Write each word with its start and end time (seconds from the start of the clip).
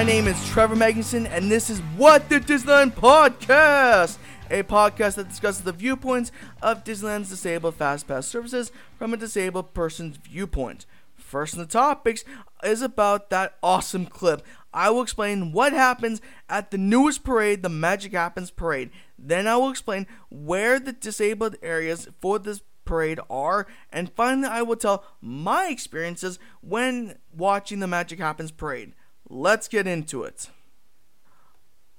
My 0.00 0.06
name 0.06 0.28
is 0.28 0.48
Trevor 0.48 0.76
Magnuson, 0.76 1.28
and 1.30 1.50
this 1.50 1.68
is 1.68 1.80
What 1.98 2.30
the 2.30 2.40
Disneyland 2.40 2.92
Podcast, 2.92 4.16
a 4.50 4.62
podcast 4.62 5.16
that 5.16 5.28
discusses 5.28 5.60
the 5.60 5.74
viewpoints 5.74 6.32
of 6.62 6.84
Disneyland's 6.84 7.28
disabled 7.28 7.74
fast 7.74 8.08
pass 8.08 8.26
services 8.26 8.72
from 8.98 9.12
a 9.12 9.18
disabled 9.18 9.74
person's 9.74 10.16
viewpoint. 10.16 10.86
First 11.16 11.52
in 11.52 11.60
the 11.60 11.66
topics 11.66 12.24
is 12.64 12.80
about 12.80 13.28
that 13.28 13.58
awesome 13.62 14.06
clip. 14.06 14.42
I 14.72 14.88
will 14.88 15.02
explain 15.02 15.52
what 15.52 15.74
happens 15.74 16.22
at 16.48 16.70
the 16.70 16.78
newest 16.78 17.22
parade, 17.22 17.62
the 17.62 17.68
Magic 17.68 18.12
Happens 18.12 18.50
parade. 18.50 18.88
Then 19.18 19.46
I 19.46 19.58
will 19.58 19.68
explain 19.68 20.06
where 20.30 20.80
the 20.80 20.94
disabled 20.94 21.56
areas 21.60 22.08
for 22.22 22.38
this 22.38 22.62
parade 22.86 23.20
are, 23.28 23.66
and 23.92 24.10
finally 24.10 24.48
I 24.48 24.62
will 24.62 24.76
tell 24.76 25.04
my 25.20 25.68
experiences 25.68 26.38
when 26.62 27.18
watching 27.36 27.80
the 27.80 27.86
Magic 27.86 28.18
Happens 28.18 28.50
parade. 28.50 28.94
Let's 29.30 29.68
get 29.68 29.86
into 29.86 30.24
it. 30.24 30.50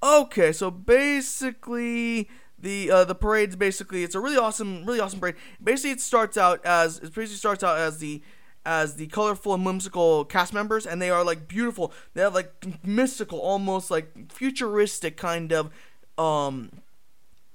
Okay, 0.02 0.52
so 0.52 0.70
basically 0.70 2.28
the 2.58 2.90
uh, 2.90 3.04
the 3.04 3.14
parade's 3.14 3.56
basically 3.56 4.04
it's 4.04 4.14
a 4.14 4.20
really 4.20 4.36
awesome 4.36 4.84
really 4.84 5.00
awesome 5.00 5.18
parade. 5.18 5.36
Basically, 5.62 5.92
it 5.92 6.00
starts 6.00 6.36
out 6.36 6.64
as 6.64 6.98
it 6.98 7.14
basically 7.14 7.36
starts 7.36 7.64
out 7.64 7.78
as 7.78 7.98
the 7.98 8.22
as 8.64 8.94
the 8.96 9.06
colorful 9.08 9.54
and 9.54 9.64
whimsical 9.64 10.24
cast 10.24 10.52
members, 10.52 10.86
and 10.86 11.00
they 11.00 11.10
are 11.10 11.24
like 11.24 11.48
beautiful. 11.48 11.92
They 12.14 12.22
have 12.22 12.34
like 12.34 12.52
mystical, 12.84 13.40
almost 13.40 13.90
like 13.90 14.30
futuristic 14.32 15.16
kind 15.16 15.52
of, 15.52 15.70
um, 16.18 16.70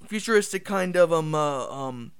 futuristic 0.05 0.65
kind 0.65 0.95
of 0.95 1.13
um 1.13 1.33
uh, 1.33 1.67
um, 1.67 2.11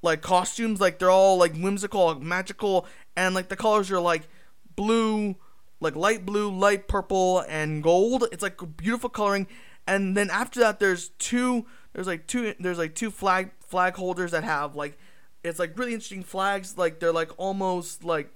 like 0.00 0.22
costumes. 0.22 0.80
Like 0.80 0.98
they're 0.98 1.10
all 1.10 1.36
like 1.36 1.56
whimsical, 1.56 2.06
like, 2.06 2.22
magical, 2.22 2.86
and 3.16 3.34
like 3.34 3.48
the 3.48 3.56
colors 3.56 3.90
are 3.90 4.00
like 4.00 4.28
blue, 4.76 5.36
like 5.80 5.96
light 5.96 6.26
blue, 6.26 6.50
light 6.50 6.88
purple, 6.88 7.40
and 7.48 7.82
gold. 7.82 8.24
It's 8.32 8.42
like 8.42 8.60
beautiful 8.76 9.10
coloring. 9.10 9.46
And 9.86 10.16
then 10.16 10.30
after 10.30 10.60
that, 10.60 10.80
there's 10.80 11.10
two. 11.18 11.66
There's 11.92 12.06
like 12.06 12.26
two. 12.26 12.54
There's 12.58 12.78
like 12.78 12.94
two 12.94 13.10
flag 13.10 13.50
flag 13.60 13.94
holders 13.94 14.32
that 14.32 14.44
have 14.44 14.74
like 14.74 14.98
it's 15.44 15.58
like 15.58 15.78
really 15.78 15.94
interesting 15.94 16.22
flags. 16.22 16.76
Like 16.76 17.00
they're 17.00 17.12
like 17.12 17.30
almost 17.38 18.04
like 18.04 18.32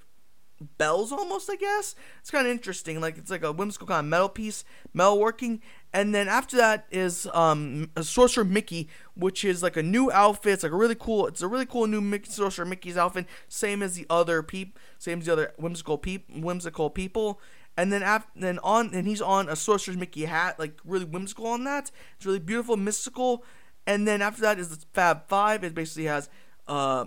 bells 0.79 1.11
almost 1.11 1.51
i 1.51 1.57
guess 1.57 1.97
it's 2.21 2.31
kind 2.31 2.47
of 2.47 2.53
interesting 2.53 3.01
like 3.01 3.19
it's 3.19 3.33
like 3.33 3.43
a 3.43 3.51
whimsical 3.51 3.87
kind 3.87 3.99
of 3.99 4.05
metal 4.09 4.29
piece 4.29 4.65
metal 4.95 5.19
working 5.19 5.61
and 5.93 6.15
then 6.15 6.29
after 6.29 6.57
that 6.57 6.87
is 6.91 7.27
um 7.35 7.91
a 7.97 8.03
sorcerer 8.03 8.45
mickey 8.45 8.89
which 9.15 9.45
is 9.45 9.63
like 9.63 9.77
a 9.77 9.83
new 9.83 10.11
outfit. 10.11 10.55
It's 10.55 10.63
like 10.63 10.73
a 10.73 10.77
really 10.77 10.95
cool 10.95 11.27
it's 11.27 11.43
a 11.43 11.49
really 11.49 11.67
cool 11.67 11.87
new 11.87 12.01
mickey, 12.01 12.31
sorcerer 12.31 12.65
mickey's 12.65 12.97
outfit. 12.97 13.27
Same 13.49 13.83
as 13.83 13.95
the 13.95 14.07
other 14.09 14.43
peep 14.43 14.79
same 14.99 15.21
as 15.21 15.27
the 15.27 15.33
other 15.33 15.53
whimsical 15.57 15.99
peep 15.99 16.27
whimsical 16.31 16.91
people. 16.91 17.41
And 17.77 17.93
then 17.93 18.03
after 18.03 18.31
then 18.37 18.59
on 18.63 18.95
and 18.95 19.07
he's 19.07 19.23
on 19.23 19.49
a 19.49 19.57
sorcerer's 19.57 19.97
mickey 19.97 20.25
hat 20.25 20.59
like 20.59 20.79
really 20.85 21.05
whimsical 21.05 21.47
on 21.47 21.65
that. 21.65 21.91
It's 22.17 22.27
really 22.27 22.39
beautiful 22.39 22.77
mystical. 22.77 23.45
And 23.87 24.07
then 24.07 24.23
after 24.23 24.43
that 24.43 24.59
is 24.59 24.69
the 24.69 24.85
fab 24.93 25.29
five. 25.29 25.65
It 25.65 25.75
basically 25.75 26.05
has 26.05 26.29
uh, 26.69 27.07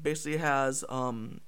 basically 0.00 0.38
has 0.38 0.84
um, 0.88 1.40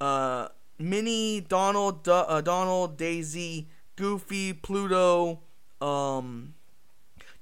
uh, 0.00 0.48
Minnie, 0.78 1.40
Donald, 1.40 2.04
D- 2.04 2.10
uh, 2.12 2.40
Donald, 2.40 2.96
Daisy, 2.96 3.68
Goofy, 3.96 4.52
Pluto, 4.52 5.40
um, 5.80 6.54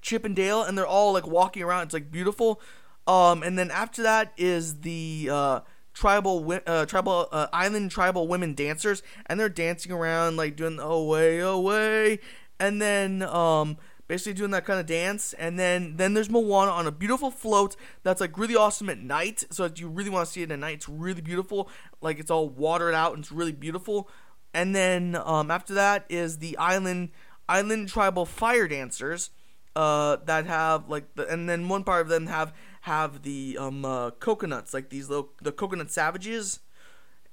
Chip 0.01 0.25
and 0.25 0.37
Dale, 0.37 0.63
and 0.63 0.77
they're 0.77 0.87
all 0.87 1.13
like 1.13 1.27
walking 1.27 1.63
around. 1.63 1.85
It's 1.85 1.95
like 1.95 2.11
beautiful. 2.11 2.61
Um, 3.07 3.43
and 3.43 3.59
then 3.59 3.71
after 3.71 4.03
that 4.03 4.33
is 4.37 4.81
the 4.81 5.29
uh, 5.33 5.61
tribal 5.95 6.59
uh, 6.67 6.87
tribal 6.87 7.29
uh, 7.33 7.47
island 7.53 7.91
tribal 7.91 8.29
women 8.29 8.55
dancers, 8.55 9.03
and 9.27 9.39
they're 9.39 9.49
dancing 9.49 9.93
around 9.93 10.37
like 10.37 10.57
doing 10.57 10.77
the 10.77 10.85
away 10.85 11.39
away, 11.39 12.19
and 12.59 12.81
then 12.83 13.23
um, 13.23 13.79
basically 14.09 14.35
doing 14.35 14.51
that 14.53 14.65
kind 14.65 14.81
of 14.81 14.87
dance. 14.87 15.33
And 15.35 15.59
then 15.59 15.97
then 15.97 16.15
there's 16.15 16.31
Moana 16.31 16.71
on 16.71 16.87
a 16.87 16.93
beautiful 16.93 17.31
float 17.31 17.77
that's 18.03 18.21
like 18.21 18.37
really 18.39 18.57
awesome 18.57 18.89
at 18.89 18.99
night. 18.99 19.45
So 19.51 19.65
if 19.65 19.81
you 19.81 19.89
really 19.89 20.11
want 20.11 20.27
to 20.27 20.33
see 20.33 20.43
it 20.43 20.51
at 20.51 20.59
night, 20.59 20.77
it's 20.77 20.89
really 20.89 21.23
beautiful. 21.23 21.69
Like 22.01 22.19
it's 22.19 22.31
all 22.31 22.49
watered 22.49 22.95
out 22.95 23.15
and 23.15 23.23
it's 23.23 23.33
really 23.33 23.53
beautiful. 23.53 24.09
And 24.55 24.75
then 24.75 25.17
um, 25.25 25.51
after 25.51 25.75
that 25.75 26.07
is 26.09 26.39
the 26.39 26.57
island 26.57 27.11
island 27.49 27.89
tribal 27.89 28.27
fire 28.27 28.69
dancers 28.69 29.31
uh, 29.75 30.17
that 30.25 30.47
have 30.47 30.89
like 30.89 31.15
the, 31.15 31.29
and 31.29 31.49
then 31.49 31.69
one 31.69 31.85
part 31.85 32.03
of 32.03 32.09
them 32.09 32.27
have 32.27 32.53
have 32.83 33.23
the 33.23 33.57
um, 33.59 33.85
uh, 33.85 34.11
coconuts 34.13 34.73
like 34.73 34.91
these 34.91 35.09
little 35.09 35.31
the 35.43 35.53
coconut 35.53 35.91
savages 35.91 36.61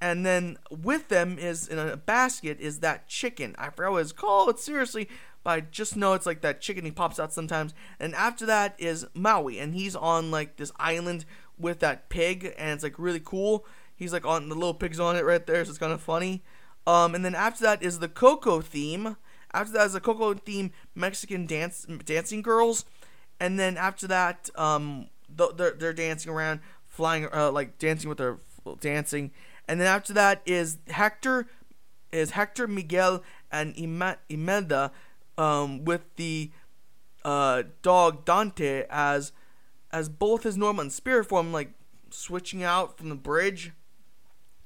and 0.03 0.25
then 0.25 0.57
with 0.69 1.07
them 1.07 1.39
is 1.39 1.65
in 1.65 1.79
a 1.79 1.95
basket 1.95 2.59
is 2.59 2.79
that 2.79 3.07
chicken. 3.07 3.55
I 3.57 3.69
forgot 3.69 3.93
what 3.93 4.01
it's 4.01 4.11
called. 4.11 4.59
Seriously, 4.59 5.07
but 5.45 5.49
I 5.51 5.59
just 5.61 5.95
know 5.95 6.11
it's 6.11 6.25
like 6.25 6.41
that 6.41 6.59
chicken 6.59 6.83
he 6.83 6.91
pops 6.91 7.21
out 7.21 7.31
sometimes. 7.31 7.73
And 8.01 8.13
after 8.13 8.45
that 8.45 8.75
is 8.77 9.05
Maui, 9.13 9.59
and 9.59 9.73
he's 9.73 9.95
on 9.95 10.29
like 10.29 10.57
this 10.57 10.73
island 10.77 11.23
with 11.57 11.79
that 11.79 12.09
pig, 12.09 12.53
and 12.57 12.71
it's 12.71 12.83
like 12.83 12.99
really 12.99 13.21
cool. 13.23 13.65
He's 13.95 14.11
like 14.11 14.25
on 14.25 14.49
the 14.49 14.55
little 14.55 14.73
pigs 14.73 14.99
on 14.99 15.15
it 15.15 15.23
right 15.23 15.47
there, 15.47 15.63
so 15.63 15.69
it's 15.69 15.79
kind 15.79 15.93
of 15.93 16.01
funny. 16.01 16.43
Um, 16.85 17.15
and 17.15 17.23
then 17.23 17.33
after 17.33 17.63
that 17.63 17.81
is 17.81 17.99
the 17.99 18.09
Coco 18.09 18.59
theme. 18.59 19.15
After 19.53 19.73
that 19.73 19.85
is 19.85 19.95
a 19.95 19.99
Coco 19.99 20.33
theme 20.33 20.71
Mexican 20.95 21.45
dance 21.45 21.85
dancing 22.05 22.41
girls, 22.41 22.85
and 23.39 23.59
then 23.59 23.77
after 23.77 24.07
that, 24.07 24.49
um, 24.55 25.07
they're 25.29 25.71
they're 25.71 25.93
dancing 25.93 26.31
around, 26.31 26.61
flying, 26.87 27.27
uh, 27.33 27.51
like 27.51 27.77
dancing 27.77 28.09
with 28.09 28.17
their 28.17 28.37
dancing. 28.79 29.31
And 29.67 29.79
then 29.79 29.87
after 29.87 30.13
that 30.13 30.41
is 30.45 30.77
Hector, 30.87 31.47
is 32.11 32.31
Hector 32.31 32.67
Miguel 32.67 33.23
and 33.51 33.75
Imelda 34.29 34.91
um, 35.37 35.85
with 35.85 36.01
the 36.15 36.51
uh, 37.23 37.63
dog 37.81 38.25
Dante 38.25 38.85
as 38.89 39.31
as 39.91 40.09
both 40.09 40.43
his 40.43 40.57
normal 40.57 40.81
and 40.81 40.91
spirit 40.91 41.25
form, 41.25 41.51
like 41.51 41.69
switching 42.09 42.63
out 42.63 42.97
from 42.97 43.09
the 43.09 43.15
bridge 43.15 43.71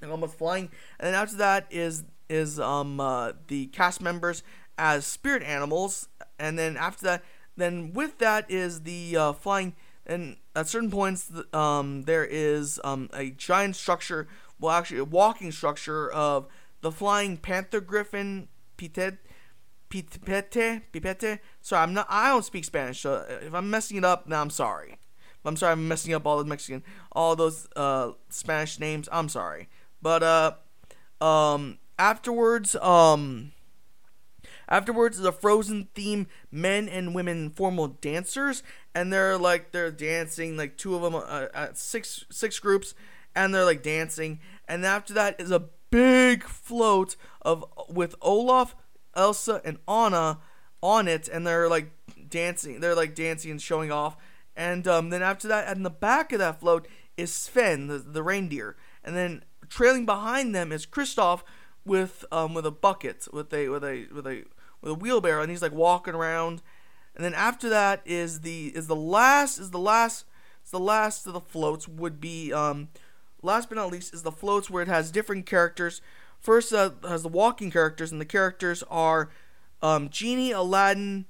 and 0.01 0.11
almost 0.11 0.37
flying. 0.37 0.69
And 0.99 1.07
then 1.07 1.13
after 1.13 1.35
that 1.37 1.67
is 1.69 2.03
is 2.29 2.59
um 2.59 2.99
uh, 2.99 3.33
the 3.47 3.67
cast 3.67 4.01
members 4.01 4.43
as 4.77 5.05
spirit 5.05 5.43
animals, 5.43 6.07
and 6.39 6.57
then 6.57 6.77
after 6.77 7.05
that, 7.05 7.23
then 7.55 7.93
with 7.93 8.17
that 8.19 8.49
is 8.49 8.81
the 8.81 9.17
uh, 9.17 9.33
flying. 9.33 9.75
And 10.05 10.37
at 10.55 10.67
certain 10.67 10.89
points, 10.89 11.31
um, 11.53 12.03
there 12.03 12.25
is 12.25 12.79
um, 12.83 13.09
a 13.13 13.31
giant 13.31 13.75
structure, 13.75 14.27
well, 14.59 14.73
actually, 14.73 14.99
a 14.99 15.05
walking 15.05 15.51
structure 15.51 16.09
of 16.11 16.47
the 16.81 16.91
flying 16.91 17.37
panther 17.37 17.81
griffin, 17.81 18.47
Pitet, 18.77 19.17
Pipete, 19.89 20.91
Pipete. 20.91 21.39
Sorry, 21.61 21.83
I'm 21.83 21.93
not. 21.93 22.07
I 22.09 22.29
don't 22.29 22.45
speak 22.45 22.63
Spanish, 22.63 23.01
so 23.01 23.25
if 23.41 23.53
I'm 23.53 23.69
messing 23.69 23.97
it 23.97 24.05
up, 24.05 24.27
now 24.27 24.41
I'm 24.41 24.49
sorry. 24.49 24.97
I'm 25.43 25.55
sorry, 25.55 25.71
I'm 25.71 25.87
messing 25.87 26.13
up 26.13 26.25
all 26.25 26.37
the 26.37 26.45
Mexican, 26.45 26.83
all 27.13 27.35
those 27.35 27.67
uh, 27.75 28.11
Spanish 28.29 28.79
names. 28.79 29.07
I'm 29.11 29.29
sorry, 29.29 29.69
but 30.01 30.21
uh, 30.21 30.51
um, 31.23 31.77
afterwards, 31.97 32.75
um, 32.75 33.53
afterwards 34.67 35.19
is 35.19 35.25
a 35.25 35.31
Frozen 35.31 35.89
theme 35.95 36.27
men 36.51 36.87
and 36.87 37.15
women 37.15 37.49
formal 37.49 37.87
dancers, 37.87 38.63
and 38.93 39.11
they're 39.11 39.37
like 39.37 39.71
they're 39.71 39.91
dancing 39.91 40.57
like 40.57 40.77
two 40.77 40.95
of 40.95 41.01
them 41.01 41.15
uh, 41.15 41.67
six 41.73 42.25
six 42.29 42.59
groups, 42.59 42.93
and 43.35 43.53
they're 43.53 43.65
like 43.65 43.83
dancing, 43.83 44.39
and 44.67 44.85
after 44.85 45.13
that 45.13 45.39
is 45.39 45.51
a 45.51 45.65
big 45.89 46.43
float 46.43 47.15
of 47.41 47.65
with 47.89 48.15
Olaf 48.21 48.75
Elsa 49.15 49.61
and 49.65 49.77
Anna 49.87 50.39
on 50.81 51.07
it, 51.07 51.27
and 51.27 51.45
they're 51.45 51.69
like 51.69 51.91
dancing. 52.29 52.79
They're 52.79 52.95
like 52.95 53.15
dancing 53.15 53.51
and 53.51 53.61
showing 53.61 53.91
off. 53.91 54.17
And 54.55 54.87
um, 54.87 55.09
then 55.09 55.21
after 55.21 55.47
that, 55.49 55.75
in 55.75 55.83
the 55.83 55.89
back 55.89 56.31
of 56.33 56.39
that 56.39 56.59
float 56.59 56.87
is 57.15 57.31
Sven, 57.31 57.87
the, 57.87 57.99
the 57.99 58.23
reindeer, 58.23 58.75
and 59.03 59.15
then 59.15 59.43
trailing 59.69 60.05
behind 60.05 60.55
them 60.55 60.71
is 60.71 60.85
Kristoff 60.85 61.41
with 61.85 62.25
um, 62.31 62.53
with 62.53 62.65
a 62.65 62.71
bucket, 62.71 63.27
with 63.31 63.53
a 63.53 63.69
with 63.69 63.83
a 63.83 64.07
with 64.13 64.27
a 64.27 64.43
with 64.81 64.91
a 64.91 64.95
wheelbarrow, 64.95 65.41
and 65.41 65.51
he's 65.51 65.61
like 65.61 65.73
walking 65.73 66.13
around. 66.13 66.61
And 67.15 67.23
then 67.23 67.33
after 67.33 67.69
that 67.69 68.01
is 68.05 68.41
the 68.41 68.67
is 68.75 68.87
the 68.87 68.95
last 68.95 69.57
is 69.57 69.71
the 69.71 69.79
last 69.79 70.25
is 70.63 70.71
the 70.71 70.79
last 70.79 71.25
of 71.25 71.33
the 71.33 71.41
floats 71.41 71.87
would 71.87 72.21
be 72.21 72.53
um 72.53 72.89
last 73.41 73.69
but 73.69 73.75
not 73.75 73.91
least 73.91 74.13
is 74.13 74.23
the 74.23 74.31
floats 74.31 74.69
where 74.69 74.83
it 74.83 74.87
has 74.87 75.11
different 75.11 75.45
characters 75.45 76.01
First 76.39 76.73
uh, 76.73 76.91
has 77.07 77.23
the 77.23 77.29
walking 77.29 77.71
characters, 77.71 78.11
and 78.11 78.21
the 78.21 78.25
characters 78.25 78.83
are 78.89 79.29
um, 79.81 80.09
Genie, 80.09 80.51
Aladdin, 80.51 81.25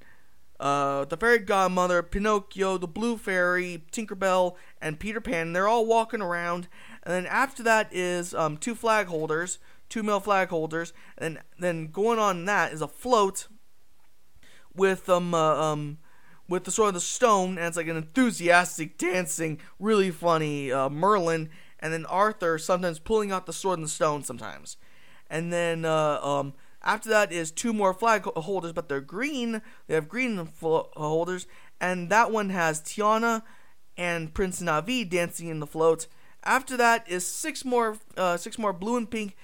uh, 0.60 1.06
the 1.06 1.18
Fairy 1.18 1.40
Godmother, 1.40 2.04
Pinocchio, 2.04 2.78
the 2.78 2.88
Blue 2.88 3.18
Fairy, 3.18 3.84
Tinkerbell, 3.92 4.56
and 4.82 5.00
Peter 5.00 5.22
Pan. 5.22 5.54
They're 5.54 5.68
all 5.68 5.86
walking 5.86 6.22
around, 6.22 6.68
and 7.04 7.14
then 7.14 7.26
after 7.26 7.64
that 7.64 7.90
is 7.92 8.34
um, 8.34 8.58
two 8.58 8.76
flag 8.76 9.08
holders, 9.08 9.60
two 9.90 10.04
male 10.04 10.20
flag 10.20 10.50
holders, 10.50 10.94
and 11.18 11.40
then 11.60 11.88
going 11.88 12.20
on 12.20 12.46
that 12.46 12.74
is 12.74 12.82
a 12.82 12.88
float 12.88 13.48
with 14.76 15.10
um 15.10 15.34
uh, 15.34 15.56
um 15.56 15.98
with 16.50 16.64
the 16.64 16.72
sword 16.72 16.90
of 16.90 16.94
the 16.94 17.02
stone, 17.02 17.58
and 17.58 17.68
it's 17.68 17.78
like 17.78 17.88
an 17.88 17.98
enthusiastic 17.98 18.98
dancing, 18.98 19.60
really 19.80 20.12
funny 20.12 20.72
uh, 20.72 20.90
Merlin, 20.90 21.50
and 21.80 21.92
then 21.92 22.06
Arthur 22.06 22.58
sometimes 22.58 23.00
pulling 23.00 23.32
out 23.32 23.46
the 23.46 23.54
sword 23.54 23.80
and 23.80 23.86
the 23.86 23.92
stone 23.92 24.24
sometimes 24.24 24.78
and 25.30 25.52
then 25.52 25.86
uh, 25.86 26.20
um, 26.22 26.54
After 26.84 27.10
that 27.10 27.32
is 27.32 27.52
two 27.52 27.74
more 27.74 27.94
flag 27.94 28.24
holders, 28.24 28.74
but 28.74 28.90
they're 28.90 29.02
green. 29.02 29.62
They 29.88 29.96
have 29.96 30.08
green 30.08 30.46
flo- 30.46 30.90
holders, 30.96 31.48
and 31.80 32.10
that 32.10 32.32
one 32.32 32.50
has 32.50 32.82
Tiana 32.82 33.44
and 33.98 34.34
Prince 34.34 34.62
Naveen 34.62 35.10
dancing 35.10 35.48
in 35.48 35.60
the 35.60 35.68
float. 35.68 36.08
After 36.44 36.78
that 36.78 37.10
is 37.10 37.28
six 37.28 37.66
more, 37.66 37.98
uh, 38.16 38.38
six 38.38 38.58
more 38.58 38.74
blue 38.74 38.98
and 38.98 39.10
pink 39.10 39.36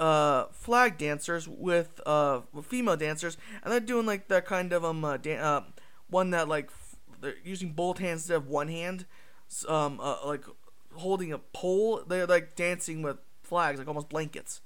uh, 0.00 0.46
flag 0.52 0.98
dancers 0.98 1.46
with 1.48 2.00
uh, 2.06 2.40
female 2.62 2.96
dancers, 2.96 3.36
and 3.62 3.72
they're 3.72 3.80
doing 3.80 4.06
like 4.06 4.28
that 4.28 4.46
kind 4.46 4.72
of 4.72 4.84
um 4.84 5.04
uh, 5.04 5.18
uh, 5.18 5.62
one 6.08 6.30
that 6.30 6.48
like 6.48 6.66
f- 6.66 6.96
they're 7.20 7.34
using 7.44 7.72
both 7.72 7.98
hands 7.98 8.22
instead 8.22 8.36
of 8.38 8.48
one 8.48 8.68
hand, 8.68 9.06
um 9.68 10.00
uh, 10.02 10.16
like 10.26 10.44
holding 10.94 11.32
a 11.32 11.38
pole. 11.38 12.02
They're 12.06 12.26
like 12.26 12.56
dancing 12.56 13.02
with 13.02 13.18
flags, 13.42 13.78
like 13.78 13.88
almost 13.88 14.08
blankets, 14.08 14.60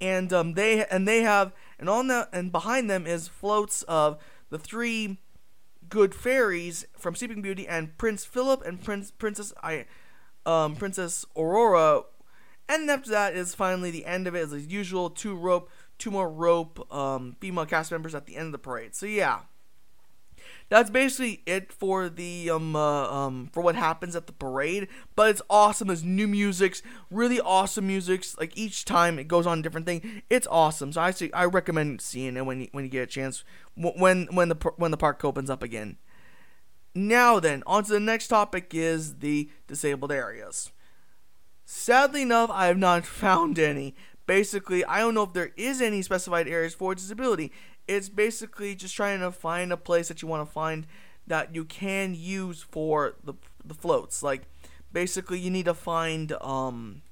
and 0.00 0.32
um 0.32 0.54
they 0.54 0.84
and 0.86 1.06
they 1.06 1.22
have 1.22 1.52
and 1.78 1.88
on 1.88 2.08
that 2.08 2.30
and 2.32 2.50
behind 2.52 2.90
them 2.90 3.06
is 3.06 3.28
floats 3.28 3.82
of 3.82 4.18
the 4.50 4.58
three 4.58 5.18
good 5.88 6.14
fairies 6.14 6.86
from 6.96 7.14
Sleeping 7.14 7.42
Beauty 7.42 7.66
and 7.68 7.96
Prince 7.98 8.24
Philip 8.24 8.62
and 8.64 8.82
Prince 8.82 9.10
Princess 9.10 9.52
I 9.62 9.86
um, 10.46 10.76
Princess 10.76 11.24
Aurora. 11.36 12.02
And 12.70 12.88
after 12.88 13.10
that 13.10 13.34
is 13.34 13.52
finally 13.52 13.90
the 13.90 14.06
end 14.06 14.28
of 14.28 14.36
it, 14.36 14.52
as 14.52 14.66
usual. 14.68 15.10
Two 15.10 15.34
rope, 15.34 15.68
two 15.98 16.12
more 16.12 16.30
rope 16.30 16.86
um, 16.94 17.34
female 17.40 17.66
cast 17.66 17.90
members 17.90 18.14
at 18.14 18.26
the 18.26 18.36
end 18.36 18.46
of 18.46 18.52
the 18.52 18.58
parade. 18.58 18.94
So 18.94 19.06
yeah, 19.06 19.40
that's 20.68 20.88
basically 20.88 21.42
it 21.46 21.72
for 21.72 22.08
the 22.08 22.48
um, 22.48 22.76
uh, 22.76 23.10
um 23.10 23.50
for 23.52 23.60
what 23.60 23.74
happens 23.74 24.14
at 24.14 24.28
the 24.28 24.32
parade. 24.32 24.86
But 25.16 25.30
it's 25.30 25.42
awesome. 25.50 25.88
There's 25.88 26.04
new 26.04 26.28
musics, 26.28 26.80
really 27.10 27.40
awesome 27.40 27.88
musics. 27.88 28.38
Like 28.38 28.56
each 28.56 28.84
time 28.84 29.18
it 29.18 29.26
goes 29.26 29.48
on 29.48 29.58
a 29.58 29.62
different 29.62 29.86
thing. 29.86 30.22
It's 30.30 30.46
awesome. 30.48 30.92
So 30.92 31.00
I 31.00 31.10
see, 31.10 31.32
I 31.32 31.46
recommend 31.46 32.00
seeing 32.00 32.36
it 32.36 32.46
when 32.46 32.60
you, 32.60 32.68
when 32.70 32.84
you 32.84 32.90
get 32.90 33.02
a 33.02 33.06
chance 33.08 33.42
when 33.74 34.28
when 34.30 34.48
the 34.48 34.72
when 34.76 34.92
the 34.92 34.96
park 34.96 35.24
opens 35.24 35.50
up 35.50 35.64
again. 35.64 35.96
Now 36.94 37.40
then, 37.40 37.64
on 37.66 37.82
to 37.82 37.92
the 37.92 37.98
next 37.98 38.28
topic 38.28 38.72
is 38.72 39.16
the 39.16 39.50
disabled 39.66 40.12
areas. 40.12 40.70
Sadly 41.72 42.22
enough, 42.22 42.50
I 42.52 42.66
have 42.66 42.78
not 42.78 43.06
found 43.24 43.56
any. 43.56 43.94
Basically, 44.26 44.84
I 44.84 44.98
don't 44.98 45.14
know 45.14 45.22
if 45.22 45.34
there 45.34 45.52
is 45.56 45.80
any 45.80 46.02
specified 46.02 46.48
areas 46.48 46.74
for 46.74 46.96
disability. 46.96 47.52
It's 47.86 48.08
basically 48.08 48.74
just 48.74 48.96
trying 48.96 49.20
to 49.20 49.30
find 49.30 49.72
a 49.72 49.76
place 49.76 50.08
that 50.08 50.20
you 50.20 50.26
want 50.26 50.44
to 50.46 50.52
find 50.52 50.88
that 51.28 51.54
you 51.54 51.64
can 51.64 52.16
use 52.16 52.60
for 52.60 53.14
the 53.22 53.34
the 53.64 53.74
floats. 53.74 54.20
Like 54.20 54.42
basically, 54.92 55.38
you 55.38 55.48
need 55.48 55.66
to 55.66 55.74
find 55.74 56.32
um, 56.40 57.02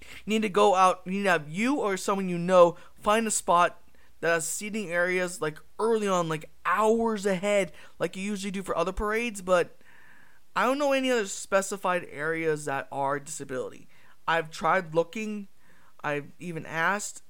you 0.00 0.30
need 0.30 0.42
to 0.42 0.48
go 0.48 0.76
out. 0.76 1.00
You 1.04 1.12
need 1.12 1.24
to 1.24 1.30
have 1.30 1.48
you 1.48 1.80
or 1.80 1.96
someone 1.96 2.28
you 2.28 2.38
know 2.38 2.76
find 3.00 3.26
a 3.26 3.32
spot 3.32 3.80
that 4.20 4.28
has 4.28 4.46
seating 4.46 4.90
areas 4.90 5.42
like 5.42 5.58
early 5.80 6.06
on, 6.06 6.28
like 6.28 6.50
hours 6.64 7.26
ahead, 7.26 7.72
like 7.98 8.16
you 8.16 8.22
usually 8.22 8.52
do 8.52 8.62
for 8.62 8.78
other 8.78 8.92
parades. 8.92 9.42
But 9.42 9.76
I 10.58 10.64
don't 10.64 10.78
know 10.78 10.92
any 10.92 11.08
other 11.10 11.26
specified 11.26 12.06
areas 12.10 12.64
that 12.64 12.88
are 12.90 13.20
disability. 13.20 13.87
I've 14.28 14.50
tried 14.50 14.94
looking. 14.94 15.48
I've 16.04 16.26
even 16.38 16.66
asked. 16.66 17.22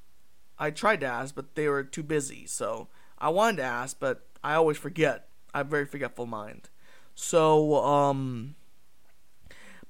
I 0.59 0.71
tried 0.71 1.01
to 1.01 1.07
ask, 1.07 1.35
but 1.35 1.55
they 1.55 1.69
were 1.69 1.85
too 1.85 2.03
busy. 2.03 2.45
So 2.47 2.89
I 3.19 3.29
wanted 3.29 3.59
to 3.59 3.63
ask, 3.63 3.99
but 3.99 4.27
I 4.43 4.55
always 4.55 4.77
forget. 4.77 5.29
I 5.55 5.59
have 5.59 5.69
a 5.69 5.71
very 5.71 5.87
forgetful 5.87 6.27
mind. 6.27 6.69
So 7.15 7.77
um, 7.77 8.57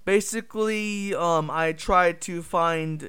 basically, 0.05 1.15
um, 1.15 1.51
I 1.51 1.73
tried 1.73 2.21
to 2.23 2.43
find. 2.43 3.09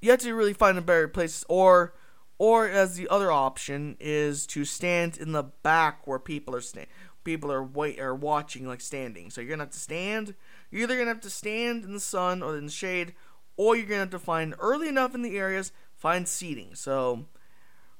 You 0.00 0.10
have 0.10 0.20
to 0.20 0.34
really 0.34 0.52
find 0.52 0.76
a 0.76 0.82
better 0.82 1.06
place, 1.06 1.44
or 1.48 1.94
or 2.38 2.68
as 2.68 2.96
the 2.96 3.08
other 3.08 3.30
option 3.30 3.96
is 4.00 4.48
to 4.48 4.64
stand 4.64 5.16
in 5.16 5.30
the 5.30 5.44
back 5.44 6.08
where 6.08 6.18
people 6.18 6.56
are 6.56 6.60
sta- 6.60 6.86
people 7.22 7.52
are 7.52 7.62
wait 7.62 8.00
are 8.00 8.14
watching 8.14 8.66
like 8.66 8.80
standing. 8.80 9.30
So 9.30 9.40
you're 9.40 9.50
gonna 9.50 9.62
have 9.62 9.70
to 9.70 9.78
stand. 9.78 10.34
You're 10.72 10.82
either 10.82 10.96
gonna 10.96 11.08
have 11.08 11.20
to 11.20 11.30
stand 11.30 11.84
in 11.84 11.92
the 11.92 12.00
sun 12.00 12.42
or 12.42 12.56
in 12.56 12.66
the 12.66 12.72
shade, 12.72 13.14
or 13.56 13.76
you're 13.76 13.86
gonna 13.86 14.00
have 14.00 14.10
to 14.10 14.18
find 14.18 14.56
early 14.58 14.88
enough 14.88 15.14
in 15.14 15.22
the 15.22 15.38
areas 15.38 15.70
find 15.94 16.26
seating. 16.26 16.74
So 16.74 17.26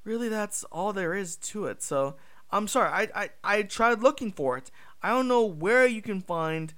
really, 0.02 0.28
that's 0.28 0.64
all 0.64 0.92
there 0.92 1.14
is 1.14 1.36
to 1.36 1.66
it. 1.66 1.82
So 1.82 2.16
I'm 2.50 2.66
sorry, 2.66 2.88
I 2.88 3.08
I, 3.14 3.30
I 3.44 3.62
tried 3.62 4.00
looking 4.00 4.32
for 4.32 4.56
it. 4.58 4.72
I 5.02 5.10
don't 5.10 5.28
know 5.28 5.44
where 5.44 5.86
you 5.86 6.02
can 6.02 6.20
find 6.20 6.74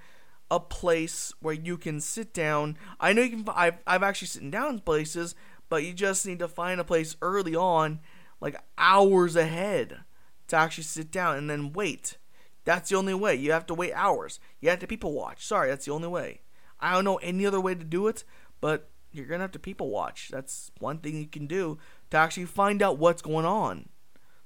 a 0.51 0.61
place 0.61 1.33
where 1.41 1.55
you 1.55 1.79
can 1.79 2.03
sit 2.03 2.35
down. 2.35 2.77
I 3.01 3.15
know 3.15 3.23
you 3.23 3.31
can. 3.31 3.45
I've 3.55 3.79
I've 3.87 4.03
actually 4.03 4.29
sitting 4.29 4.51
down 4.51 4.75
in 4.75 4.81
places 4.81 5.35
but 5.69 5.85
you 5.85 5.93
just 5.93 6.27
need 6.27 6.39
to 6.39 6.49
find 6.49 6.81
a 6.81 6.85
place 6.85 7.17
early 7.23 7.57
on, 7.57 8.01
like 8.41 8.57
hours 8.79 9.37
ahead, 9.37 10.05
to 10.49 10.57
actually 10.57 10.85
sit 10.85 11.11
down 11.11 11.37
and 11.37 11.51
then 11.51 11.73
wait. 11.73 12.17
That's 12.65 12.91
the 12.91 12.97
only 12.97 13.15
way. 13.15 13.35
You 13.35 13.53
have 13.53 13.67
to 13.67 13.75
wait 13.75 13.93
hours. 13.93 14.41
You 14.61 14.71
have 14.71 14.79
to 14.81 14.87
people 14.87 15.13
watch. 15.13 15.45
Sorry, 15.47 15.69
that's 15.69 15.85
the 15.85 15.93
only 15.93 16.09
way. 16.09 16.41
I 16.81 16.93
don't 16.93 17.05
know 17.05 17.17
any 17.17 17.47
other 17.47 17.61
way 17.61 17.75
to 17.75 17.85
do 17.85 18.09
it, 18.09 18.25
but 18.61 18.89
you're 19.13 19.27
gonna 19.27 19.43
have 19.43 19.53
to 19.53 19.59
people 19.59 19.91
watch. 19.91 20.29
That's 20.31 20.71
one 20.81 20.99
thing 20.99 21.17
you 21.17 21.27
can 21.27 21.47
do 21.47 21.79
to 22.11 22.17
actually 22.17 22.47
find 22.47 22.83
out 22.83 22.99
what's 22.99 23.23
going 23.23 23.47
on. 23.47 23.89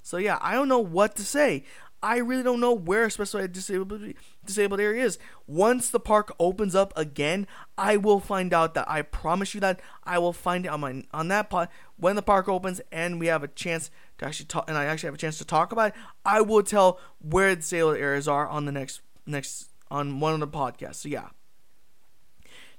So 0.03 0.17
yeah, 0.17 0.39
I 0.41 0.55
don't 0.55 0.69
know 0.69 0.79
what 0.79 1.17
to 1.17 1.25
say. 1.25 1.65
I 2.03 2.19
really 2.19 2.45
don't 2.45 2.61
know 2.61 2.73
where 2.73 3.11
specified 3.11 3.53
disabled 3.53 4.15
disabled 4.45 4.81
area 4.81 5.05
is. 5.05 5.19
Once 5.47 5.91
the 5.91 5.99
park 5.99 6.33
opens 6.39 6.75
up 6.75 6.93
again, 6.97 7.47
I 7.77 7.97
will 7.97 8.21
find 8.21 8.55
out 8.55 8.75
that. 8.75 8.89
I 8.89 9.03
promise 9.03 9.53
you 9.55 9.61
that 9.61 9.81
I 10.05 10.19
will 10.19 10.33
find 10.33 10.65
it 10.65 10.69
on 10.69 10.81
my 10.81 11.03
on 11.13 11.29
that 11.29 11.51
part 11.51 11.71
when 11.97 12.15
the 12.15 12.23
park 12.23 12.49
opens 12.49 12.81
and 12.93 13.19
we 13.19 13.27
have 13.27 13.43
a 13.43 13.49
chance 13.49 13.91
to 14.19 14.27
actually 14.27 14.47
talk 14.47 14.65
and 14.69 14.77
I 14.77 14.85
actually 14.85 15.09
have 15.09 15.15
a 15.15 15.19
chance 15.19 15.39
to 15.39 15.45
talk 15.45 15.73
about 15.73 15.89
it. 15.89 15.95
I 16.25 16.41
will 16.41 16.63
tell 16.63 17.01
where 17.21 17.51
the 17.51 17.57
disabled 17.57 17.97
areas 17.97 18.29
are 18.29 18.47
on 18.47 18.65
the 18.65 18.73
next 18.73 19.01
next 19.27 19.71
on 19.91 20.21
one 20.21 20.35
of 20.35 20.41
the 20.41 20.49
podcasts. 20.49 20.97
So 20.97 21.09
yeah. 21.09 21.29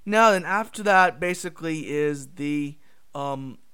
Now 0.05 0.31
then, 0.31 0.45
after 0.45 0.81
that, 0.83 1.19
basically 1.19 1.89
is 1.89 2.27
the 2.35 2.77
um. 3.13 3.57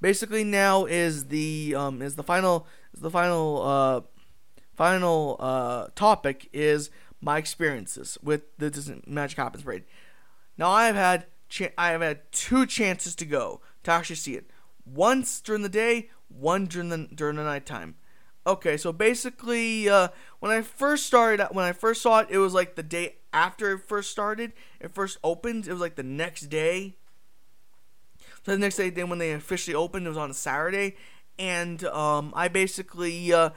basically 0.00 0.44
now 0.44 0.84
is 0.84 1.28
the 1.28 1.74
um 1.76 2.02
is 2.02 2.16
the 2.16 2.22
final 2.22 2.66
is 2.92 3.00
the 3.00 3.10
final 3.10 3.62
uh, 3.62 4.00
final 4.76 5.36
uh, 5.40 5.86
topic 5.94 6.48
is 6.52 6.90
my 7.20 7.38
experiences 7.38 8.18
with 8.22 8.42
the 8.58 8.70
Disney 8.70 9.00
Magic 9.06 9.38
Happens 9.38 9.64
parade. 9.64 9.84
Now 10.58 10.70
I 10.70 10.86
have 10.86 10.96
had 10.96 11.26
cha- 11.48 11.74
I 11.78 11.90
have 11.90 12.02
had 12.02 12.30
two 12.32 12.66
chances 12.66 13.14
to 13.16 13.24
go 13.24 13.60
to 13.84 13.90
actually 13.90 14.16
see 14.16 14.34
it. 14.34 14.50
Once 14.84 15.40
during 15.40 15.62
the 15.62 15.68
day, 15.68 16.10
one 16.28 16.66
during 16.66 16.88
the 16.88 17.08
during 17.14 17.36
the 17.36 17.44
nighttime. 17.44 17.96
Okay, 18.46 18.76
so 18.76 18.92
basically, 18.92 19.88
uh, 19.88 20.08
when 20.40 20.52
I 20.52 20.60
first 20.60 21.06
started, 21.06 21.46
when 21.52 21.64
I 21.64 21.72
first 21.72 22.02
saw 22.02 22.20
it, 22.20 22.28
it 22.30 22.38
was 22.38 22.52
like 22.52 22.74
the 22.74 22.82
day 22.82 23.16
after 23.32 23.72
it 23.72 23.78
first 23.80 24.10
started. 24.10 24.52
It 24.80 24.94
first 24.94 25.16
opened. 25.24 25.66
It 25.66 25.72
was 25.72 25.80
like 25.80 25.94
the 25.94 26.02
next 26.02 26.42
day. 26.50 26.96
So 28.44 28.52
the 28.52 28.58
next 28.58 28.76
day, 28.76 28.90
then 28.90 29.08
when 29.08 29.18
they 29.18 29.32
officially 29.32 29.74
opened, 29.74 30.04
it 30.04 30.10
was 30.10 30.18
on 30.18 30.30
a 30.30 30.34
Saturday, 30.34 30.96
and 31.38 31.82
um, 31.84 32.34
I 32.36 32.48
basically 32.48 33.32
uh, 33.32 33.50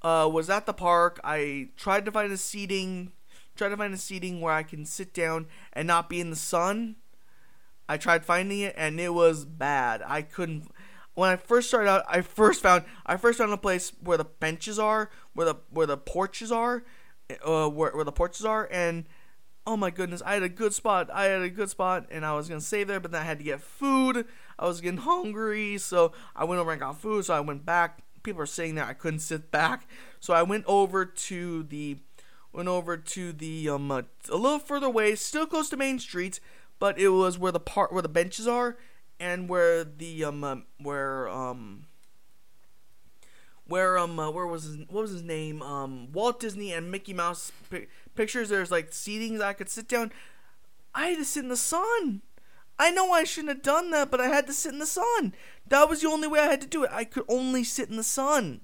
uh, 0.00 0.30
was 0.32 0.48
at 0.48 0.64
the 0.64 0.72
park. 0.72 1.20
I 1.22 1.68
tried 1.76 2.06
to 2.06 2.12
find 2.12 2.32
a 2.32 2.38
seating, 2.38 3.12
tried 3.56 3.68
to 3.68 3.76
find 3.76 3.92
a 3.92 3.98
seating 3.98 4.40
where 4.40 4.54
I 4.54 4.62
can 4.62 4.86
sit 4.86 5.12
down 5.12 5.46
and 5.74 5.86
not 5.86 6.08
be 6.08 6.20
in 6.20 6.30
the 6.30 6.36
sun. 6.36 6.96
I 7.90 7.96
tried 7.96 8.24
finding 8.24 8.60
it, 8.60 8.74
and 8.76 9.00
it 9.00 9.12
was 9.12 9.44
bad. 9.44 10.00
I 10.06 10.22
couldn't. 10.22 10.70
When 11.14 11.28
I 11.28 11.34
first 11.34 11.66
started 11.66 11.90
out, 11.90 12.04
I 12.08 12.20
first 12.20 12.62
found 12.62 12.84
I 13.04 13.16
first 13.16 13.38
found 13.38 13.52
a 13.52 13.56
place 13.56 13.92
where 14.00 14.16
the 14.16 14.24
benches 14.24 14.78
are, 14.78 15.10
where 15.32 15.46
the 15.46 15.56
where 15.70 15.88
the 15.88 15.96
porches 15.96 16.52
are, 16.52 16.84
uh, 17.44 17.68
where 17.68 17.90
where 17.90 18.04
the 18.04 18.12
porches 18.12 18.44
are, 18.44 18.68
and 18.70 19.06
oh 19.66 19.76
my 19.76 19.90
goodness, 19.90 20.22
I 20.24 20.34
had 20.34 20.44
a 20.44 20.48
good 20.48 20.72
spot. 20.72 21.10
I 21.12 21.24
had 21.24 21.42
a 21.42 21.50
good 21.50 21.68
spot, 21.68 22.06
and 22.12 22.24
I 22.24 22.32
was 22.34 22.48
gonna 22.48 22.60
save 22.60 22.86
there, 22.86 23.00
but 23.00 23.10
then 23.10 23.22
I 23.22 23.24
had 23.24 23.38
to 23.38 23.44
get 23.44 23.60
food. 23.60 24.24
I 24.56 24.68
was 24.68 24.80
getting 24.80 25.00
hungry, 25.00 25.76
so 25.78 26.12
I 26.36 26.44
went 26.44 26.60
over 26.60 26.70
and 26.70 26.80
got 26.80 27.00
food. 27.00 27.24
So 27.24 27.34
I 27.34 27.40
went 27.40 27.66
back. 27.66 28.04
People 28.22 28.42
are 28.42 28.46
sitting 28.46 28.76
there. 28.76 28.84
I 28.84 28.92
couldn't 28.92 29.18
sit 29.18 29.50
back, 29.50 29.88
so 30.20 30.32
I 30.32 30.44
went 30.44 30.64
over 30.68 31.04
to 31.04 31.64
the 31.64 31.98
went 32.52 32.68
over 32.68 32.96
to 32.96 33.32
the 33.32 33.68
um 33.68 33.90
a 33.90 34.04
little 34.30 34.60
further 34.60 34.86
away, 34.86 35.16
still 35.16 35.46
close 35.46 35.68
to 35.70 35.76
Main 35.76 35.98
Street, 35.98 36.38
but 36.80 36.98
it 36.98 37.10
was 37.10 37.38
where 37.38 37.52
the 37.52 37.60
part 37.60 37.92
where 37.92 38.02
the 38.02 38.08
benches 38.08 38.48
are 38.48 38.76
and 39.20 39.48
where 39.48 39.84
the 39.84 40.24
um 40.24 40.42
uh, 40.42 40.56
where 40.78 41.28
um 41.28 41.86
where 43.68 43.96
um 43.96 44.18
uh, 44.18 44.30
where 44.30 44.46
was 44.46 44.64
his, 44.64 44.78
what 44.88 45.02
was 45.02 45.12
his 45.12 45.22
name 45.22 45.62
um 45.62 46.10
Walt 46.12 46.40
Disney 46.40 46.72
and 46.72 46.90
Mickey 46.90 47.12
Mouse 47.12 47.52
pi- 47.70 47.86
pictures. 48.16 48.48
There's 48.48 48.72
like 48.72 48.90
seatings 48.90 49.40
I 49.40 49.52
could 49.52 49.68
sit 49.68 49.86
down. 49.86 50.10
I 50.92 51.06
had 51.08 51.18
to 51.18 51.24
sit 51.24 51.44
in 51.44 51.50
the 51.50 51.56
sun. 51.56 52.22
I 52.78 52.90
know 52.90 53.12
I 53.12 53.24
shouldn't 53.24 53.54
have 53.54 53.62
done 53.62 53.90
that, 53.90 54.10
but 54.10 54.20
I 54.20 54.28
had 54.28 54.46
to 54.46 54.52
sit 54.54 54.72
in 54.72 54.78
the 54.78 54.86
sun. 54.86 55.34
That 55.68 55.88
was 55.88 56.00
the 56.00 56.08
only 56.08 56.26
way 56.26 56.40
I 56.40 56.46
had 56.46 56.62
to 56.62 56.66
do 56.66 56.82
it. 56.82 56.90
I 56.92 57.04
could 57.04 57.24
only 57.28 57.62
sit 57.62 57.90
in 57.90 57.96
the 57.96 58.02
sun. 58.02 58.62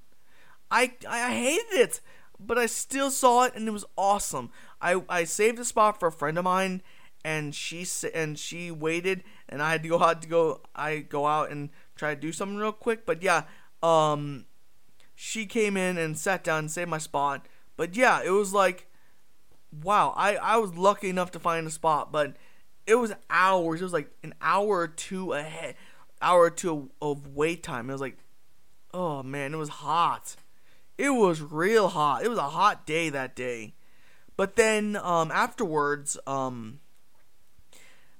I 0.70 0.94
I 1.08 1.30
hated 1.32 1.78
it, 1.78 2.00
but 2.40 2.58
I 2.58 2.66
still 2.66 3.10
saw 3.10 3.44
it 3.44 3.54
and 3.54 3.68
it 3.68 3.72
was 3.72 3.84
awesome. 3.96 4.50
I 4.80 5.02
I 5.08 5.24
saved 5.24 5.58
a 5.58 5.64
spot 5.64 6.00
for 6.00 6.08
a 6.08 6.12
friend 6.12 6.38
of 6.38 6.44
mine, 6.44 6.82
and 7.26 7.56
she 7.56 7.84
and 8.14 8.38
she 8.38 8.70
waited, 8.70 9.24
and 9.48 9.60
I 9.60 9.72
had 9.72 9.82
to 9.82 9.88
go 9.88 10.00
out 10.00 10.22
to 10.22 10.28
go. 10.28 10.60
I 10.76 10.98
go 10.98 11.26
out 11.26 11.50
and 11.50 11.70
try 11.96 12.14
to 12.14 12.20
do 12.20 12.30
something 12.30 12.56
real 12.56 12.70
quick. 12.70 13.04
But 13.04 13.20
yeah, 13.20 13.42
um, 13.82 14.46
she 15.16 15.44
came 15.44 15.76
in 15.76 15.98
and 15.98 16.16
sat 16.16 16.44
down 16.44 16.60
and 16.60 16.70
saved 16.70 16.88
my 16.88 16.98
spot. 16.98 17.48
But 17.76 17.96
yeah, 17.96 18.22
it 18.24 18.30
was 18.30 18.54
like, 18.54 18.86
wow, 19.82 20.14
I, 20.16 20.36
I 20.36 20.56
was 20.58 20.76
lucky 20.76 21.10
enough 21.10 21.32
to 21.32 21.40
find 21.40 21.66
a 21.66 21.70
spot, 21.70 22.12
but 22.12 22.36
it 22.86 22.94
was 22.94 23.12
hours. 23.28 23.80
It 23.80 23.84
was 23.84 23.92
like 23.92 24.12
an 24.22 24.34
hour 24.40 24.78
or 24.78 24.88
two 24.88 25.32
ahead, 25.32 25.74
hour 26.22 26.42
or 26.42 26.50
two 26.50 26.90
of 27.02 27.34
wait 27.34 27.64
time. 27.64 27.90
It 27.90 27.94
was 27.94 28.00
like, 28.00 28.18
oh 28.94 29.24
man, 29.24 29.52
it 29.52 29.58
was 29.58 29.68
hot. 29.68 30.36
It 30.96 31.10
was 31.10 31.42
real 31.42 31.88
hot. 31.88 32.24
It 32.24 32.28
was 32.28 32.38
a 32.38 32.50
hot 32.50 32.86
day 32.86 33.10
that 33.10 33.34
day. 33.34 33.74
But 34.36 34.54
then 34.54 34.94
um, 34.94 35.32
afterwards, 35.32 36.16
um, 36.26 36.78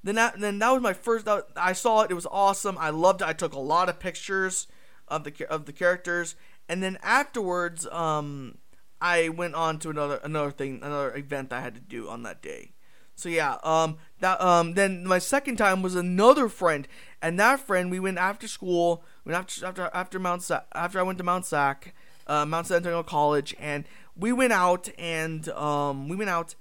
then 0.07 0.15
that 0.15 0.41
then 0.41 0.59
that 0.61 0.71
was 0.71 0.83
my 0.83 0.93
first. 0.93 1.27
I 1.57 1.73
saw 1.73 2.03
it. 2.03 2.11
It 2.11 2.15
was 2.15 2.27
awesome. 2.31 2.79
I 2.79 2.91
loved 2.91 3.23
it. 3.23 3.29
I 3.29 3.33
took 3.33 3.53
a 3.53 3.59
lot 3.59 3.89
of 3.89 3.99
pictures 3.99 4.69
of 5.09 5.25
the 5.25 5.47
of 5.51 5.67
the 5.67 5.73
characters, 5.73 6.37
and 6.69 6.83
then 6.83 6.99
afterwards, 7.03 7.87
um, 7.89 8.59
I 9.01 9.29
went 9.29 9.55
on 9.55 9.79
to 9.81 9.91
another 9.91 10.21
another 10.23 10.51
thing, 10.51 10.81
another 10.83 11.15
event 11.17 11.53
I 11.53 11.61
had 11.61 11.75
to 11.75 11.81
do 11.81 12.09
on 12.09 12.23
that 12.23 12.41
day. 12.41 12.73
So 13.17 13.29
yeah, 13.29 13.57
um, 13.65 13.97
that 14.21 14.41
um, 14.41 14.75
then 14.75 15.05
my 15.07 15.19
second 15.19 15.57
time 15.57 15.83
was 15.83 15.97
another 15.97 16.49
friend, 16.49 16.87
and 17.21 17.39
that 17.41 17.61
friend 17.61 17.91
we 17.91 17.99
went 17.99 18.19
after 18.19 18.47
school, 18.47 19.03
went 19.25 19.37
after 19.37 19.67
after 19.67 19.91
after 19.93 20.19
Mount 20.19 20.43
Sa- 20.43 20.65
after 20.75 21.01
I 21.01 21.03
went 21.03 21.19
to 21.19 21.25
Mount 21.25 21.47
Sac, 21.47 21.95
uh, 22.27 22.47
Mount 22.47 22.69
San 22.69 22.77
Antonio 22.77 23.03
College, 23.03 23.57
and 23.59 23.85
we 24.15 24.33
went 24.33 24.53
out 24.53 24.89
and 24.99 25.49
um, 25.49 26.09
we 26.09 26.17
went 26.17 26.31
out 26.31 26.55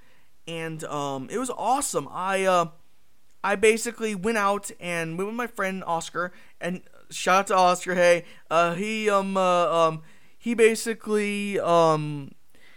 and 0.48 0.84
um, 0.86 1.28
it 1.32 1.38
was 1.38 1.50
awesome. 1.50 2.08
I 2.12 2.44
uh, 2.44 2.68
I 3.46 3.56
basically 3.56 4.16
went 4.16 4.40
out 4.40 4.72
and 4.80 5.20
went 5.20 5.28
with 5.28 5.36
my 5.36 5.46
friend 5.46 5.84
Oscar, 5.86 6.34
and 6.60 6.82
shout 7.12 7.42
out 7.42 7.48
to 7.48 7.56
Oscar. 7.56 7.94
Hey, 7.94 8.26
uh, 8.50 8.74
he 8.74 9.08
um 9.08 9.38
uh, 9.38 9.68
um 9.72 10.02
he 10.36 10.56
basically 10.56 11.60
um 11.60 12.32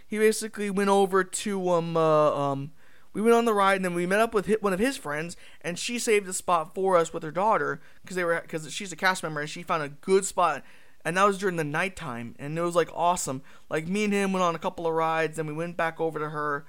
he 0.05 0.19
basically 0.19 0.69
went 0.69 0.91
over 0.91 1.23
to 1.23 1.69
um 1.71 1.97
uh, 1.97 2.51
um 2.51 2.71
we 3.13 3.21
went 3.21 3.33
on 3.33 3.45
the 3.45 3.53
ride 3.53 3.77
and 3.77 3.85
then 3.85 3.95
we 3.95 4.05
met 4.05 4.19
up 4.19 4.31
with 4.31 4.47
one 4.61 4.71
of 4.71 4.77
his 4.79 4.95
friends 4.95 5.35
and 5.61 5.79
she 5.79 5.97
saved 5.97 6.29
a 6.29 6.33
spot 6.33 6.75
for 6.75 6.95
us 6.95 7.11
with 7.11 7.23
her 7.23 7.31
daughter 7.31 7.81
because 8.03 8.15
they 8.15 8.23
were 8.23 8.39
because 8.39 8.71
she's 8.71 8.91
a 8.91 8.95
cast 8.95 9.23
member 9.23 9.41
and 9.41 9.49
she 9.49 9.63
found 9.63 9.81
a 9.81 9.89
good 9.89 10.23
spot 10.23 10.63
and 11.03 11.17
that 11.17 11.23
was 11.23 11.39
during 11.39 11.55
the 11.55 11.63
nighttime 11.63 12.35
and 12.37 12.55
it 12.55 12.61
was 12.61 12.75
like 12.75 12.91
awesome 12.93 13.41
like 13.71 13.87
me 13.87 14.03
and 14.03 14.13
him 14.13 14.33
went 14.33 14.43
on 14.43 14.53
a 14.53 14.59
couple 14.59 14.85
of 14.85 14.93
rides 14.93 15.39
and 15.39 15.47
we 15.47 15.53
went 15.53 15.75
back 15.75 15.99
over 15.99 16.19
to 16.19 16.29
her 16.29 16.67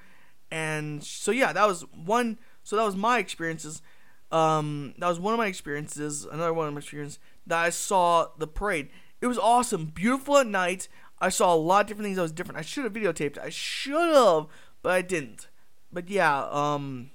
and 0.50 1.04
so 1.04 1.30
yeah 1.30 1.52
that 1.52 1.68
was 1.68 1.82
one 1.92 2.38
so 2.62 2.76
that 2.76 2.84
was 2.84 2.96
my 2.96 3.18
experiences. 3.18 3.82
Um 4.30 4.94
that 4.98 5.08
was 5.08 5.18
one 5.18 5.34
of 5.34 5.38
my 5.38 5.46
experiences 5.46 6.24
another 6.24 6.54
one 6.54 6.68
of 6.68 6.74
my 6.74 6.78
experiences 6.78 7.18
that 7.46 7.58
i 7.64 7.70
saw 7.70 8.28
the 8.38 8.46
parade. 8.46 8.88
It 9.20 9.26
was 9.26 9.38
awesome 9.38 9.86
beautiful 9.86 10.38
at 10.38 10.46
night. 10.46 10.88
I 11.18 11.28
saw 11.28 11.54
a 11.54 11.56
lot 11.56 11.82
of 11.82 11.86
different 11.88 12.06
things 12.06 12.16
that 12.16 12.22
was 12.22 12.32
different. 12.32 12.58
I 12.58 12.62
should 12.62 12.84
have 12.84 12.92
videotaped. 12.92 13.38
I 13.38 13.50
should 13.50 14.14
have 14.14 14.46
but 14.82 14.92
i 14.92 15.02
didn't. 15.02 15.48
But 15.92 16.08
yeah 16.08 16.46
um 16.50 17.10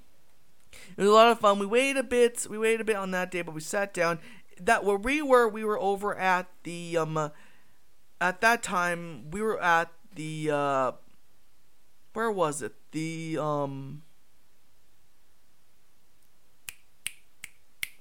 it 0.98 1.02
was 1.02 1.10
a 1.10 1.14
lot 1.14 1.32
of 1.32 1.40
fun. 1.40 1.60
We 1.60 1.66
waited 1.66 1.98
a 1.98 2.04
bit. 2.04 2.46
We 2.50 2.58
waited 2.58 2.82
a 2.82 2.86
bit 2.86 2.96
on 2.96 3.12
that 3.12 3.32
day 3.32 3.42
but 3.42 3.56
we 3.56 3.62
sat 3.62 3.94
down. 3.94 4.20
That 4.60 4.86
where 4.86 4.98
we 4.98 5.22
were, 5.22 5.50
we 5.50 5.66
were 5.66 5.80
over 5.80 6.16
at 6.16 6.48
the 6.64 6.98
um, 6.98 7.18
uh, 7.18 7.30
at 8.22 8.40
that 8.42 8.64
time 8.64 9.30
we 9.32 9.42
were 9.42 9.62
at 9.62 9.92
the 10.16 10.50
uh, 10.52 10.92
where 12.14 12.32
was 12.32 12.62
it? 12.62 12.74
The 12.92 13.38
um, 13.40 14.02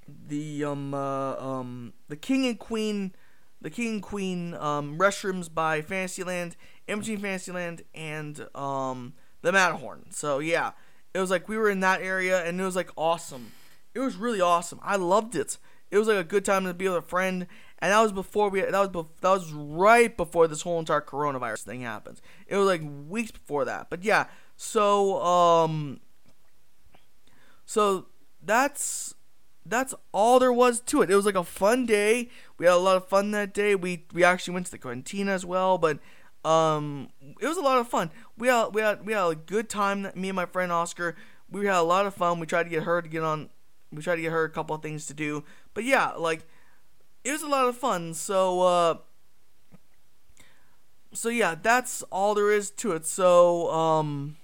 the 0.06 0.64
um, 0.64 0.94
uh, 0.94 1.36
um, 1.36 1.92
the 2.08 2.16
King 2.16 2.46
and 2.46 2.58
Queen, 2.58 3.14
the 3.60 3.70
King 3.70 3.94
and 3.94 4.02
Queen 4.02 4.54
um 4.54 4.98
restrooms 4.98 5.52
by 5.52 5.82
Fantasyland, 5.82 6.56
in 6.86 6.98
between 7.00 7.18
Fantasyland 7.18 7.82
and 7.94 8.46
um 8.54 9.14
the 9.42 9.52
Matterhorn. 9.52 10.06
So 10.10 10.38
yeah, 10.38 10.72
it 11.12 11.20
was 11.20 11.30
like 11.30 11.48
we 11.48 11.56
were 11.56 11.70
in 11.70 11.80
that 11.80 12.02
area 12.02 12.44
and 12.44 12.60
it 12.60 12.64
was 12.64 12.76
like 12.76 12.90
awesome. 12.96 13.52
It 13.94 14.00
was 14.00 14.16
really 14.16 14.40
awesome. 14.40 14.80
I 14.82 14.96
loved 14.96 15.36
it 15.36 15.58
it 15.94 15.98
was 15.98 16.08
like 16.08 16.16
a 16.16 16.24
good 16.24 16.44
time 16.44 16.64
to 16.64 16.74
be 16.74 16.88
with 16.88 16.96
a 16.96 17.02
friend. 17.02 17.46
And 17.78 17.92
that 17.92 18.00
was 18.00 18.10
before 18.10 18.48
we. 18.48 18.62
That 18.62 18.72
was 18.92 19.06
that 19.20 19.30
was 19.30 19.52
right 19.52 20.14
before 20.16 20.48
this 20.48 20.62
whole 20.62 20.80
entire 20.80 21.00
coronavirus 21.00 21.62
thing 21.62 21.82
happens. 21.82 22.20
It 22.48 22.56
was 22.56 22.66
like 22.66 22.82
weeks 23.08 23.30
before 23.30 23.64
that. 23.66 23.90
But 23.90 24.02
yeah, 24.02 24.26
so 24.56 25.22
um, 25.22 26.00
so 27.64 28.06
that's 28.42 29.14
that's 29.66 29.94
all 30.12 30.38
there 30.38 30.52
was 30.52 30.80
to 30.80 31.02
it. 31.02 31.10
It 31.10 31.16
was 31.16 31.26
like 31.26 31.34
a 31.34 31.44
fun 31.44 31.86
day. 31.86 32.28
We 32.58 32.66
had 32.66 32.74
a 32.74 32.78
lot 32.78 32.96
of 32.96 33.08
fun 33.08 33.30
that 33.32 33.54
day. 33.54 33.74
We 33.74 34.04
we 34.12 34.24
actually 34.24 34.54
went 34.54 34.66
to 34.66 34.72
the 34.72 34.78
cantina 34.78 35.32
as 35.32 35.44
well, 35.44 35.78
but 35.78 35.98
um, 36.44 37.08
it 37.40 37.46
was 37.46 37.56
a 37.56 37.62
lot 37.62 37.78
of 37.78 37.88
fun. 37.88 38.10
We 38.36 38.48
had 38.48 38.74
we 38.74 38.82
had 38.82 39.06
we 39.06 39.12
had 39.12 39.26
a 39.26 39.34
good 39.34 39.68
time. 39.68 40.10
Me 40.14 40.28
and 40.28 40.36
my 40.36 40.46
friend 40.46 40.70
Oscar. 40.70 41.16
We 41.50 41.66
had 41.66 41.76
a 41.76 41.82
lot 41.82 42.06
of 42.06 42.14
fun. 42.14 42.40
We 42.40 42.46
tried 42.46 42.64
to 42.64 42.70
get 42.70 42.82
her 42.82 43.00
to 43.00 43.08
get 43.08 43.22
on 43.22 43.48
we 43.94 44.02
tried 44.02 44.16
to 44.16 44.22
get 44.22 44.32
her 44.32 44.44
a 44.44 44.50
couple 44.50 44.74
of 44.74 44.82
things 44.82 45.06
to 45.06 45.14
do. 45.14 45.44
But 45.72 45.84
yeah, 45.84 46.10
like 46.10 46.46
it 47.22 47.32
was 47.32 47.42
a 47.42 47.48
lot 47.48 47.66
of 47.66 47.76
fun. 47.76 48.14
So 48.14 48.60
uh 48.62 48.94
so 51.12 51.28
yeah, 51.28 51.54
that's 51.60 52.02
all 52.04 52.34
there 52.34 52.50
is 52.50 52.70
to 52.72 52.92
it. 52.92 53.06
So 53.06 53.70
um 53.70 54.36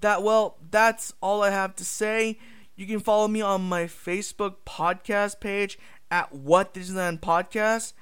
that 0.00 0.22
well, 0.22 0.56
that's 0.70 1.14
all 1.20 1.42
I 1.42 1.50
have 1.50 1.76
to 1.76 1.84
say. 1.84 2.38
You 2.80 2.86
can 2.86 3.00
follow 3.00 3.28
me 3.28 3.42
on 3.42 3.68
my 3.68 3.84
Facebook 3.84 4.54
podcast 4.64 5.38
page 5.38 5.78
at 6.10 6.34
What 6.34 6.72
Disneyland 6.72 7.20
Podcast, 7.20 7.92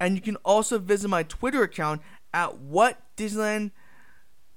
and 0.00 0.16
you 0.16 0.20
can 0.20 0.34
also 0.44 0.80
visit 0.80 1.06
my 1.06 1.22
Twitter 1.22 1.62
account 1.62 2.02
at 2.34 2.58
What 2.58 3.00
Disneyland. 3.16 3.70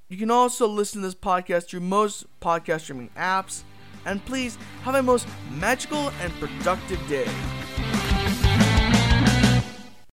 You 0.09 0.17
can 0.17 0.31
also 0.31 0.67
listen 0.67 1.03
to 1.03 1.07
this 1.09 1.13
podcast 1.13 1.67
through 1.67 1.81
most 1.81 2.25
podcast 2.41 2.81
streaming 2.81 3.11
apps 3.15 3.61
and 4.07 4.25
please 4.25 4.57
have 4.81 4.95
a 4.95 5.03
most 5.03 5.27
magical 5.51 6.09
and 6.23 6.33
productive 6.39 7.07
day. 7.07 7.29